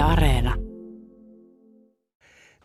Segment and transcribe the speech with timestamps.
[0.00, 0.54] Yle Areena.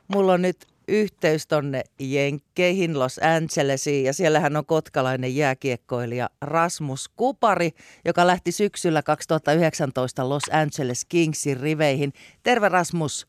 [0.07, 7.71] Mulla on nyt yhteys tonne Jenkkeihin, Los Angelesiin ja siellähän on kotkalainen jääkiekkoilija Rasmus Kupari,
[8.05, 12.13] joka lähti syksyllä 2019 Los Angeles Kingsin riveihin.
[12.43, 13.27] Terve Rasmus.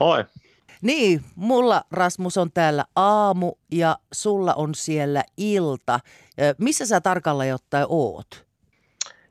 [0.00, 0.24] Moi.
[0.82, 6.00] Niin, mulla Rasmus on täällä aamu ja sulla on siellä ilta.
[6.58, 8.46] Missä sä tarkalleen ottaen oot?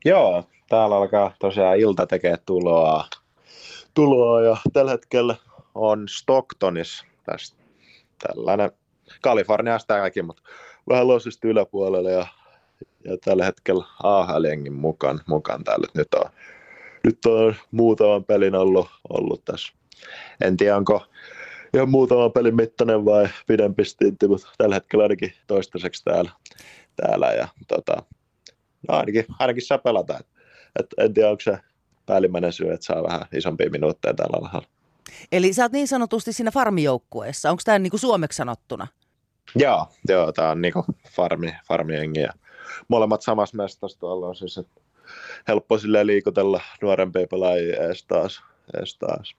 [0.05, 3.07] Joo, täällä alkaa tosiaan ilta tekee tuloa,
[3.95, 5.35] tuloa ja tällä hetkellä
[5.75, 7.57] on Stocktonissa tästä
[8.27, 8.71] tällainen
[9.21, 10.43] Kaliforniasta tämäkin, mutta
[10.89, 12.27] vähän losista yläpuolella ja,
[13.03, 15.87] ja tällä hetkellä AHL-jengin mukaan, mukaan täällä.
[15.93, 16.29] Nyt on,
[17.03, 19.73] nyt on muutaman pelin ollut, ollut tässä.
[20.41, 21.05] En tiedä, onko
[21.73, 26.31] ihan muutaman pelin mittainen vai pidempi stintti, mutta tällä hetkellä ainakin toistaiseksi täällä.
[26.95, 28.03] täällä ja, tota,
[28.87, 30.17] no ainakin, ainakin saa pelata.
[30.19, 30.27] Et,
[30.79, 31.57] et en tiedä, onko se
[32.05, 34.67] päällimmäinen syy, että saa vähän isompia minuutteja täällä alhaalla.
[35.31, 37.49] Eli sä oot niin sanotusti siinä farmijoukkueessa.
[37.49, 38.87] Onko tämä niinku suomeksi sanottuna?
[39.55, 42.33] Joo, joo tämä on niinku farmi, farmiengi ja
[42.87, 44.81] molemmat samassa mestassa tuolla on siis, että
[45.47, 48.43] helppo sille liikutella nuorempia pelaajia edes taas.
[48.73, 49.35] Edes taas.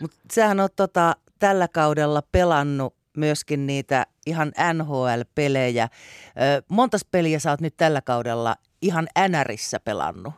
[0.00, 5.88] Mut sähän on tota, tällä kaudella pelannut myöskin niitä ihan NHL-pelejä.
[6.68, 10.34] montas peliä sä oot nyt tällä kaudella ihan NRissä pelannut?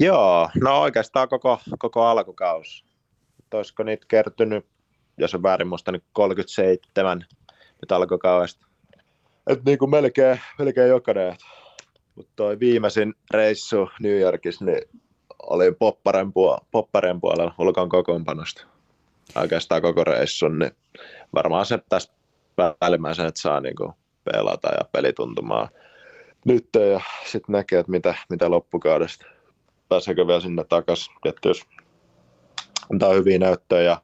[0.00, 2.88] Joo, no oikeastaan koko, koko alkukausi
[3.56, 4.66] olisiko niitä kertynyt,
[5.18, 7.26] jos on väärin muista, niin 37
[7.82, 8.66] nyt alkukaudesta.
[9.46, 11.36] Et niin kuin melkein, melkein jokainen.
[12.14, 14.82] Mutta toi viimeisin reissu New Yorkissa, niin
[15.42, 18.66] oli popparen, puol- popparen puolella ulkon kokoonpanosta.
[19.34, 20.72] Oikeastaan koko reissun, niin
[21.34, 22.12] varmaan se tässä
[22.80, 23.92] välimmäisen, että saa niinku
[24.24, 25.68] pelata ja pelituntumaa
[26.44, 29.37] nyt ja sitten näkee, että mitä, mitä loppukaudesta.
[29.88, 31.66] Pääseekö vielä sinne takaisin, että jos
[32.92, 34.02] antaa hyviä näyttöjä ja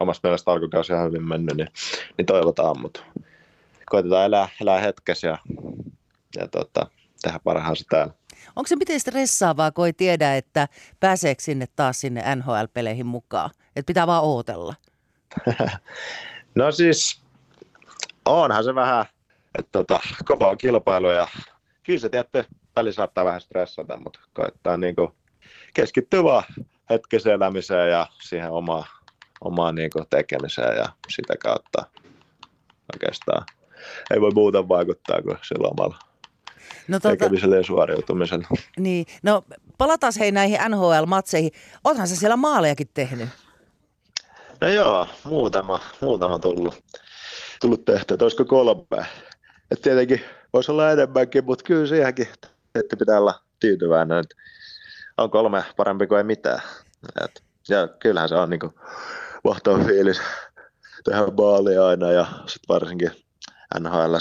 [0.00, 1.68] omasta mielestä alkukausi ihan hyvin mennyt, niin,
[2.18, 3.00] niin toivotaan, mutta
[3.86, 5.38] koitetaan elää, elää hetkessä ja,
[6.36, 6.86] ja tota,
[7.22, 8.14] tehdä parhaansa täällä.
[8.56, 10.68] Onko se miten stressaavaa, kun ei tiedä, että
[11.00, 13.50] pääseekö sinne taas sinne NHL-peleihin mukaan?
[13.76, 14.74] Että pitää vaan ootella.
[16.54, 17.22] no siis,
[18.24, 19.06] onhan se vähän,
[19.58, 21.28] että tota, kovaa kilpailu ja
[21.82, 22.44] kyllä se tietty
[22.76, 25.12] väli saattaa vähän stressata, mutta koittaa niinku
[25.74, 26.44] keskittyä vaan
[26.90, 28.84] hetkessä elämiseen ja siihen omaan,
[29.40, 31.86] omaan niin kuin tekemiseen ja sitä kautta
[32.94, 33.46] oikeastaan
[34.10, 35.98] ei voi muuta vaikuttaa kuin sillä omalla
[36.88, 38.48] no, tuota, tekemisellä ja suoriutumisella.
[38.78, 39.42] Niin, no
[39.78, 41.50] palataan hei näihin NHL-matseihin.
[41.84, 43.28] Oothan sä siellä maalejakin tehnyt?
[44.60, 46.84] No joo, muutama, muutama tullut,
[47.60, 48.16] tullut tehtyä.
[48.22, 49.06] Olisiko kolme?
[49.70, 50.20] Et tietenkin
[50.52, 52.28] voisi olla enemmänkin, mutta kyllä siihenkin
[52.78, 54.18] että pitää olla tyytyväinen.
[54.18, 54.34] Että
[55.18, 56.62] on kolme parempi kuin ei mitään.
[57.24, 58.60] Et, ja kyllähän se on niin
[59.44, 60.20] mahtava fiilis
[61.04, 63.10] tehdä maalia aina ja sitten varsinkin
[63.80, 64.16] NHL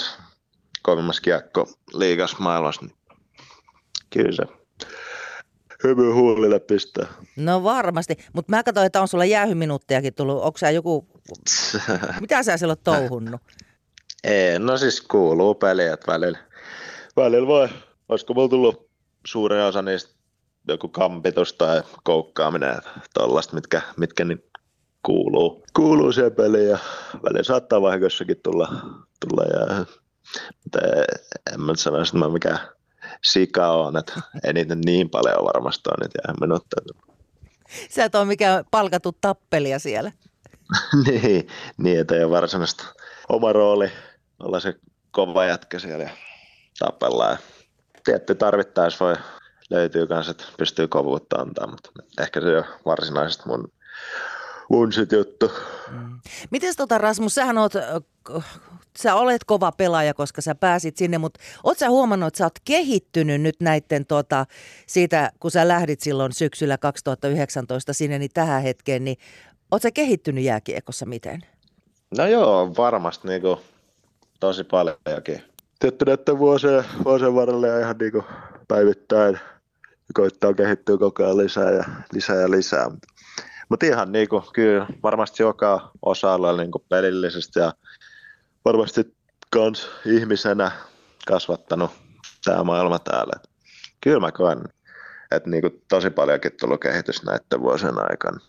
[0.84, 2.96] kovimmassa kiekko liigas maailmassa, niin
[4.10, 4.44] kyllä se
[5.84, 7.08] hymy huulille pistää.
[7.36, 10.44] No varmasti, mutta mä katsoin, että on sulla jäähyminuuttejakin tullut.
[10.44, 11.08] Onko sä joku,
[12.22, 13.42] mitä sä siellä touhunnut?
[14.24, 16.38] Ei, no siis kuuluu peli, että välillä,
[17.16, 17.70] välillä voi,
[18.10, 18.90] olisiko mulla tullut
[19.26, 20.16] suurin osa niistä
[20.68, 22.78] joku kampitus tai koukkaaminen,
[23.14, 24.44] tuollaista, mitkä, mitkä niin
[25.06, 26.78] kuuluu, kuuluu siihen peliin ja
[27.24, 28.68] välillä saattaa vahingossakin tulla,
[29.20, 29.86] tulla ja
[30.64, 30.80] mutta
[31.54, 32.60] en mä sano, että mä mikään
[33.24, 37.16] sika on, että ei niitä niin paljon varmasti ole niitä minuutteja.
[37.90, 40.12] Sä et ole mikään palkattu tappelia siellä.
[41.06, 42.86] niin, niin, että ei ole varsinaista
[43.30, 43.92] oma rooli
[44.40, 44.76] olla se
[45.12, 46.10] kova jätkä siellä ja
[46.80, 47.26] tapella.
[47.30, 47.38] Ja
[48.06, 49.16] tietty tarvittaessa voi
[49.70, 51.90] löytyy myös, että pystyy kovuutta antaa, mutta
[52.22, 53.72] ehkä se on varsinaisesti mun,
[54.70, 55.52] mun sit juttu.
[55.92, 56.20] Mm.
[56.50, 57.74] Miten tota Rasmus, sähän oot,
[58.98, 62.60] sä olet kova pelaaja, koska sä pääsit sinne, mutta oot sä huomannut, että sä oot
[62.66, 64.46] kehittynyt nyt näiden tota,
[64.88, 69.18] siitä, kun sä lähdit silloin syksyllä 2019 sinne, niin tähän hetkeen, niin
[69.72, 71.42] oot sä kehittynyt jääkiekossa miten?
[72.18, 73.60] No joo, varmasti niin kuin,
[74.40, 75.55] tosi paljonkin.
[75.80, 78.26] Tietty näiden vuosien, vuosien varrella ja ihan niin kuin,
[78.68, 79.40] päivittäin
[80.14, 81.84] koittaa kehittyä koko ajan lisää ja
[82.14, 82.92] lisää ja lisää.
[83.70, 87.74] Mutta ihan niin kuin, kyllä varmasti joka osalla niin kuin pelillisesti ja
[88.66, 89.16] varmasti
[89.50, 90.72] kans ihmisenä
[91.28, 91.92] kasvattanut
[92.46, 93.34] tämä maailma täällä.
[94.02, 94.64] Kyllä mä koen,
[95.32, 98.40] että niin kuin tosi paljonkin tullut kehitys näiden vuosien aikana.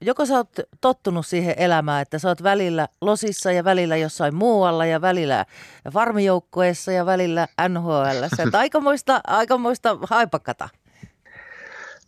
[0.00, 0.48] Joko sä oot
[0.80, 5.46] tottunut siihen elämään, että sä oot välillä losissa ja välillä jossain muualla ja välillä
[5.92, 8.22] farmijoukkoessa ja välillä NHL.
[8.46, 10.68] Että aikamoista, aikamoista haipakata.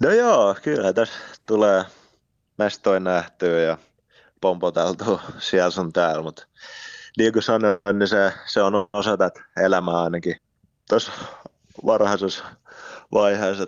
[0.00, 1.14] No joo, kyllä tässä
[1.46, 1.84] tulee
[2.58, 3.78] mestoin nähtyä ja
[4.40, 6.46] pompoteltu siellä sun täällä, mutta
[7.18, 10.36] niin kuin sanoin, niin se, se on osa tätä elämää ainakin
[10.88, 11.12] tuossa
[11.86, 12.44] varhaisessa
[13.12, 13.66] vaiheessa,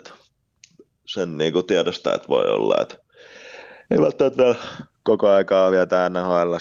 [1.05, 3.02] sen niin kuin tiedostaa, että voi olla, että
[3.93, 4.55] ei välttämättä
[5.03, 6.53] koko aikaa vietä NHL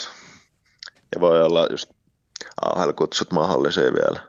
[1.14, 1.90] ja voi olla just
[2.62, 4.20] AHL-kutsut mahdollisia vielä.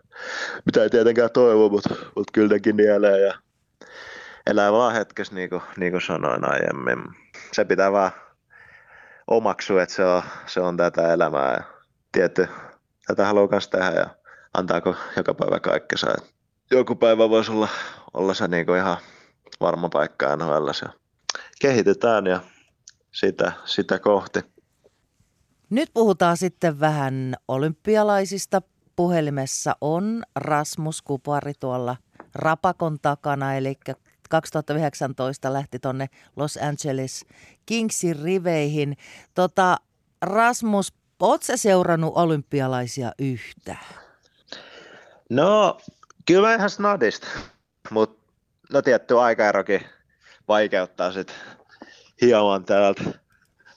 [0.66, 3.34] Mitä ei tietenkään toivo, mutta, mutta kyllä nekin nielee ja
[4.48, 7.04] elää vaan hetkessä, niin kuin, niin kuin sanoin aiemmin.
[7.52, 8.12] Se pitää vaan
[9.28, 11.64] omaksua, että se on, se on tätä elämää ja
[12.12, 12.48] tietty,
[13.08, 14.10] tätä haluaa myös tehdä ja
[14.54, 16.08] antaako joka päivä kaikkensa.
[16.72, 17.68] Joku päivä voisi olla,
[18.14, 18.98] olla se niin kuin ihan
[19.62, 20.90] varma paikka NHL ja
[21.62, 22.40] kehitetään ja
[23.14, 24.40] sitä, sitä kohti.
[25.70, 28.62] Nyt puhutaan sitten vähän olympialaisista.
[28.96, 31.96] Puhelimessa on Rasmus Kupari tuolla
[32.36, 33.76] Rapakon takana, eli
[34.30, 37.26] 2019 lähti tuonne Los Angeles
[37.66, 38.98] Kingsin riveihin.
[39.34, 39.78] Tota,
[40.22, 43.86] Rasmus, ootko seurannut olympialaisia yhtään?
[45.30, 45.78] No,
[46.26, 47.28] kyllä ihan snadista,
[47.90, 48.24] mutta
[48.74, 49.82] no tietty aikaerokin
[50.48, 51.36] vaikeuttaa sitten
[52.26, 53.04] hieman täältä.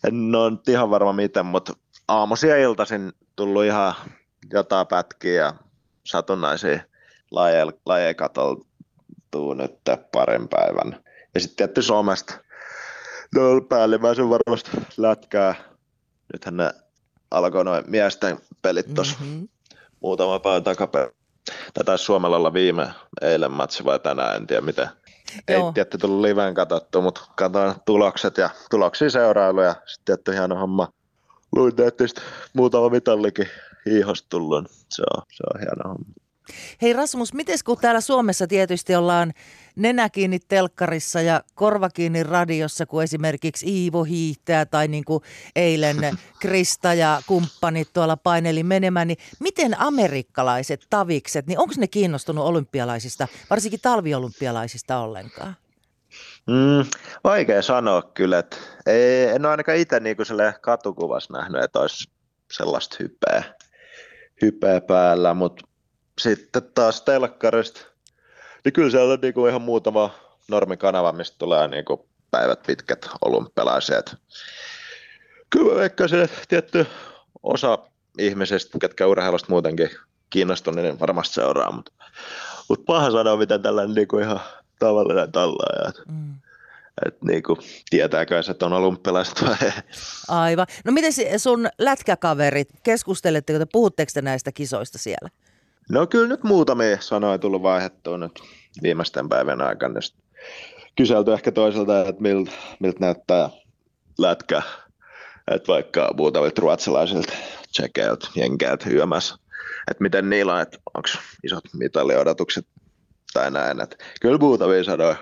[0.08, 1.72] En ole ihan varma miten, mutta
[2.08, 3.94] aamuisin ja iltaisin tullut ihan
[4.52, 5.54] jotain pätkiä ja
[6.04, 6.80] satunnaisia
[7.30, 9.72] lajeja, lajeja katoltuu nyt
[10.12, 11.04] parin päivän.
[11.34, 12.34] Ja sitten tietty somesta.
[13.34, 15.54] No päällimmäisen varmasti lätkää.
[16.32, 16.72] Nythän ne
[17.30, 19.48] alkoi noin miesten pelit tuossa mm-hmm.
[20.00, 21.16] muutama päivä takaperin.
[21.74, 22.88] Tai taisi Suomella olla viime
[23.20, 24.88] eilen matsi vai tänään, en tiedä miten.
[25.48, 30.56] Ei tietty tullut liveen katsottu, mutta katsoin tulokset ja tuloksia seurailu ja sitten tietty hieno
[30.56, 30.88] homma.
[31.52, 32.20] Luin netistä
[32.52, 33.48] muutama mitallikin
[33.86, 34.64] hiihosta tullut.
[34.70, 36.25] Se on, se on hieno homma.
[36.82, 39.32] Hei Rasmus, miten kun täällä Suomessa tietysti ollaan
[39.76, 45.22] nenä kiinni telkkarissa ja korva kiinni radiossa, kun esimerkiksi Iivo hiihtää tai niin kuin
[45.56, 45.96] eilen
[46.40, 53.28] Krista ja kumppanit tuolla paineli menemään, niin miten amerikkalaiset tavikset, niin onko ne kiinnostunut olympialaisista,
[53.50, 55.56] varsinkin talviolympialaisista ollenkaan?
[56.46, 56.90] Mm,
[57.24, 58.56] vaikea sanoa kyllä, että
[58.86, 60.26] ei, en ole ainakaan itse niin kuin
[60.60, 62.10] katukuvassa nähnyt, että olisi
[62.52, 63.44] sellaista hypeä,
[64.42, 65.66] hypeä päällä, mutta
[66.20, 67.80] sitten taas telkkarista,
[68.64, 70.14] niin kyllä siellä on niinku ihan muutama
[70.48, 74.16] normikanava, mistä tulee niinku päivät pitkät olympialaiset.
[75.50, 76.86] Kyllä mä veikkaisin, että tietty
[77.42, 77.78] osa
[78.18, 79.90] ihmisistä, ketkä urheilusta muutenkin
[80.30, 81.92] kiinnostuneet, niin varmasti seuraa, mutta,
[82.68, 84.40] mutta paha sanoa, miten tällainen niinku ihan
[84.78, 85.92] tavallinen tallaaja.
[86.08, 86.34] Mm.
[87.06, 87.58] Että niinku,
[87.90, 89.72] tietääkö että on olympialaiset vai ei.
[90.28, 90.66] Aivan.
[90.84, 95.28] No miten sun lätkäkaverit, keskusteletteko te, puhutteko te näistä kisoista siellä?
[95.90, 98.42] No kyllä nyt muutamia sanoja tullut vaihdettua nyt
[98.82, 100.00] viimeisten päivän aikana.
[100.96, 102.50] Kyselty ehkä toiselta, että miltä,
[102.80, 103.50] miltä näyttää
[104.18, 104.62] lätkä.
[105.50, 107.32] Että vaikka muutamilta ruotsalaisilta,
[107.72, 109.34] tsekeiltä, jenkeiltä, YMS.
[109.90, 111.08] Että miten niillä on, että onko
[111.44, 112.66] isot mitaliodotukset
[113.32, 113.80] tai näin.
[113.80, 115.16] Että kyllä muutamia sanoja.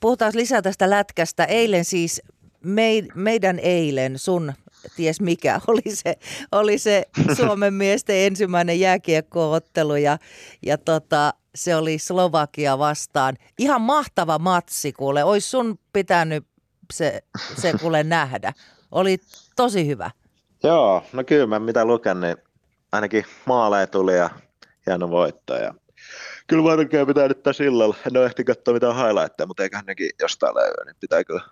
[0.00, 1.44] Puhutaan lisää tästä lätkästä.
[1.44, 2.22] Eilen siis
[3.14, 4.52] meidän eilen, sun
[4.96, 6.16] ties mikä, oli se,
[6.52, 7.02] oli se
[7.36, 10.18] Suomen miesten ensimmäinen jääkiekkoottelu ja,
[10.62, 13.36] ja tota, se oli Slovakia vastaan.
[13.58, 16.46] Ihan mahtava matsi kuule, olisi sun pitänyt
[16.92, 17.22] se,
[17.56, 18.52] se kuule nähdä.
[18.92, 19.18] Oli
[19.56, 20.10] tosi hyvä.
[20.62, 22.36] Joo, no kyllä mä mitä luken, niin
[22.92, 24.30] ainakin maaleja tuli ja
[24.86, 25.54] hieno voitto.
[25.54, 25.74] Ja
[26.46, 27.96] kyllä varmaan pitää nyt tässä illalla.
[28.06, 31.42] En ole ehti katsoa mitään highlightteja, mutta eiköhän nekin jostain löydy, niin pitää kyllä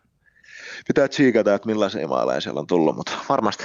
[0.86, 3.64] pitää tsiikata, että millaisia maaleja siellä on tullut, mutta varmasti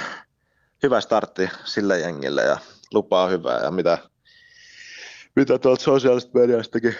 [0.82, 2.58] hyvä startti sillä jengillä ja
[2.92, 3.98] lupaa hyvää ja mitä,
[5.36, 6.94] mitä tuolta sosiaalisesta mediastakin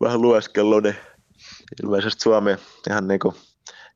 [0.00, 0.96] vähän lueskellut, niin
[1.82, 2.56] ilmeisesti Suomi
[2.90, 3.34] ihan niin kuin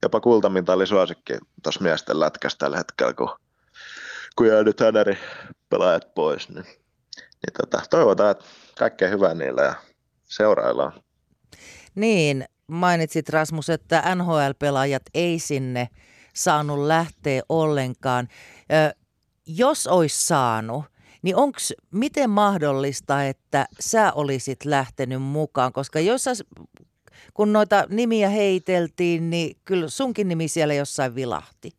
[0.02, 3.30] jopa kultamitali suosikki tuossa miesten lätkässä tällä hetkellä, kun,
[4.36, 5.18] kun jää nyt häneri
[5.68, 6.64] pelaajat pois, niin,
[7.16, 8.44] niin tota, toivotaan, että
[8.78, 9.74] kaikkea hyvää niillä ja
[10.24, 10.92] seuraillaan.
[11.94, 15.88] Niin, mainitsit Rasmus, että NHL-pelaajat ei sinne
[16.34, 18.28] saanut lähteä ollenkaan.
[19.46, 20.84] jos olisi saanut,
[21.22, 21.58] niin onko
[21.90, 25.72] miten mahdollista, että sä olisit lähtenyt mukaan?
[25.72, 26.32] Koska jos sä,
[27.34, 31.70] kun noita nimiä heiteltiin, niin kyllä sunkin nimi siellä jossain vilahti.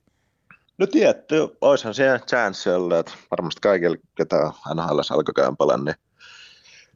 [0.77, 5.95] No tietty, olisihan siellä chance ollut, että varmasti kaikille, ketä NHL alkoi niin,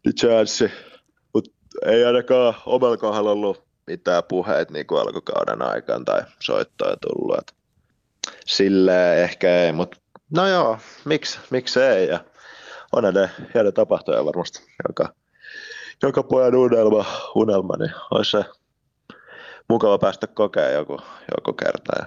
[0.06, 0.72] niin chance.
[1.34, 1.52] Mutta
[1.86, 7.52] ei ainakaan omalla kohdalla ollut mitään puheita niin kuin alkukauden aikaan tai soittoja tullut.
[8.46, 9.98] Silleen ehkä ei, mutta
[10.36, 12.08] no joo, miksi, miksi ei.
[12.08, 12.20] Ja
[12.92, 15.14] on ne hieno tapahtuja varmasti, joka,
[16.04, 17.06] joka pojan unelma,
[17.36, 18.46] unelma, niin olisi se
[19.70, 21.00] mukava päästä kokea joku,
[21.38, 21.92] joku kerta.
[22.00, 22.06] Ja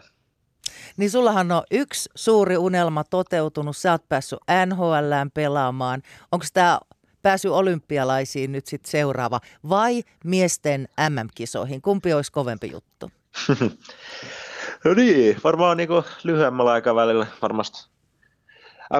[0.97, 3.77] Niin sullahan on yksi suuri unelma toteutunut.
[3.77, 6.03] Sä oot päässyt NHLään pelaamaan.
[6.33, 6.81] Onko tämä
[7.25, 11.83] pääsy olympialaisiin nyt sitten seuraava vai miesten MM-kisoihin?
[11.83, 13.11] Kumpi olisi kovempi juttu?
[14.85, 15.89] no niin, varmaan niin
[16.25, 17.89] lyhyemmällä aikavälillä varmasti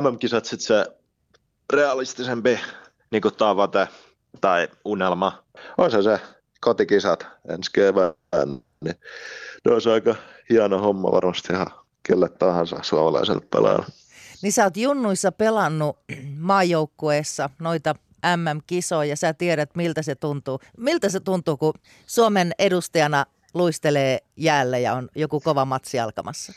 [0.01, 0.87] MM-kisat sitten se
[1.73, 2.61] realistisempi
[3.11, 3.89] niin tavoite
[4.41, 5.45] tai unelma.
[5.79, 6.21] On se se
[6.61, 8.15] kotikisat ensi kevään,
[8.85, 8.97] niin
[9.65, 10.15] ne olisi aika
[10.51, 11.67] hieno homma varmasti ihan
[12.03, 13.87] kelle tahansa suomalaiselle pelaajalle.
[14.43, 15.99] Niin sä oot junnuissa pelannut
[16.39, 17.95] maajoukkueessa noita
[18.37, 20.61] MM-kisoja, sä tiedät miltä se tuntuu.
[20.77, 21.75] Miltä se tuntuu, kun
[22.07, 26.53] Suomen edustajana luistelee jäälle ja on joku kova matsi alkamassa?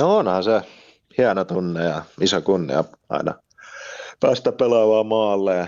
[0.00, 0.62] No onhan se
[1.18, 3.34] hieno tunne ja iso kunnia aina
[4.20, 5.66] päästä pelaamaan maalle ja,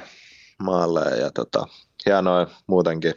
[0.59, 1.67] maalle ja tota,
[2.07, 3.15] hienoa muutenkin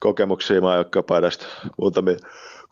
[0.00, 1.46] kokemuksia maajoukkuepaidasta.
[1.78, 2.16] Muutamia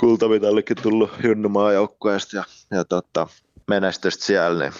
[0.00, 3.26] kultamitallikin tullut junnumaan joukkueesta ja, ja tota,
[3.68, 4.72] menestystä siellä, niin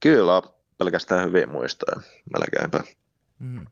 [0.00, 0.42] kyllä
[0.78, 2.00] pelkästään hyviä muistoja
[2.32, 2.80] melkeinpä.
[3.38, 3.66] Mm.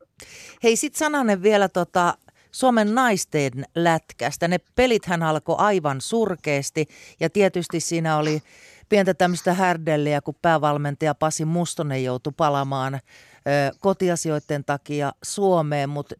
[0.62, 2.14] Hei, sit sananen vielä tota,
[2.52, 4.48] Suomen naisten lätkästä.
[4.48, 6.86] Ne pelithän alkoi aivan surkeasti
[7.20, 8.42] ja tietysti siinä oli
[8.88, 13.00] pientä tämmöistä härdelliä, kun päävalmentaja Pasi Mustonen joutui palamaan ö,
[13.80, 16.14] kotiasioiden takia Suomeen, mutta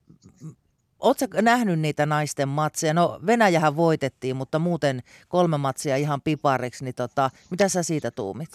[0.99, 2.95] Oletko nähnyt niitä naisten matseja?
[2.95, 8.49] No Venäjähän voitettiin, mutta muuten kolme matsia ihan pipariksi, niin tota, mitä sä siitä tuumit?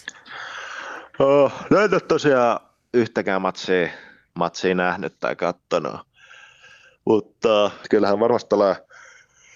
[1.18, 2.60] Oh, no en ole tosiaan
[2.94, 3.88] yhtäkään matsia,
[4.34, 6.00] matsia nähnyt tai katsonut,
[7.04, 8.76] mutta kyllähän varmasti tulee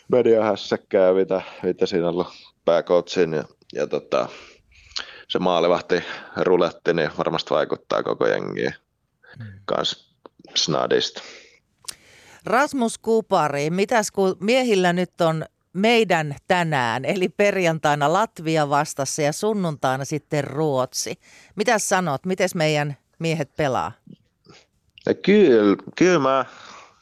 [0.08, 2.28] mediahässäkkää, mitä, mitä siinä on ollut
[2.64, 4.28] pääkoutsin ja, ja tota,
[5.28, 6.04] se maalivahti
[6.36, 8.74] ruletti, niin varmasti vaikuttaa koko jengiin
[9.38, 9.46] mm.
[9.64, 10.14] kans
[10.54, 11.22] snadista.
[12.44, 20.04] Rasmus Kupari, mitäs kun miehillä nyt on meidän tänään, eli perjantaina Latvia vastassa ja sunnuntaina
[20.04, 21.14] sitten Ruotsi.
[21.56, 23.92] Mitä sanot, miten meidän miehet pelaa?
[25.06, 26.44] Ja kyllä, kyllä mä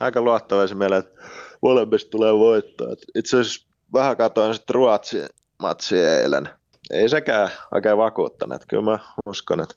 [0.00, 1.22] aika luottavaisen mieleen, että
[1.62, 2.88] molemmista tulee voittaa.
[3.14, 5.26] Itse asiassa vähän katsoin sitten Ruotsin
[5.62, 6.48] matsi eilen.
[6.90, 8.62] Ei sekään oikein vakuuttanut.
[8.68, 9.74] Kyllä mä uskon, että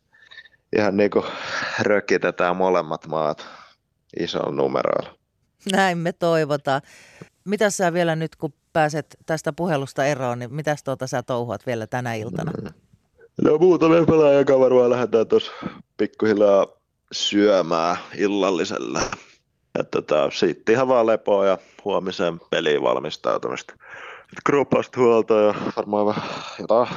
[0.77, 1.25] ihan niin kuin
[1.79, 3.47] rökitetään molemmat maat
[4.19, 5.17] isolla numeroilla.
[5.71, 6.81] Näin me toivotaan.
[7.45, 11.87] Mitä sä vielä nyt, kun pääset tästä puhelusta eroon, niin mitäs tuota sä touhuat vielä
[11.87, 12.51] tänä iltana?
[12.61, 12.69] Mm.
[13.41, 15.51] No muutamia pelaajia varmaan lähdetään tuossa
[15.97, 16.76] pikkuhiljaa
[17.11, 19.01] syömään illallisella.
[19.79, 23.73] Että tota, sitten ihan vaan lepoa ja huomisen peliin valmistautumista.
[24.45, 26.87] Gruppasta huolta ja varmaan vähän jotain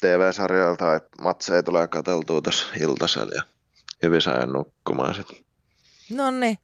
[0.00, 3.42] TV-sarjoja tai matseja tulee katseltua tässä iltasella ja
[4.02, 5.36] hyvin saa nukkumaan sitten.
[6.10, 6.58] No niin,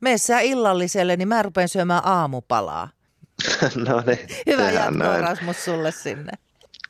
[0.00, 2.88] mene sä illalliselle, niin mä rupean syömään aamupalaa.
[3.88, 4.18] no niin.
[4.46, 6.32] Hyvä jatkoa Rasmus sulle sinne.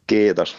[0.06, 0.56] Kiitos.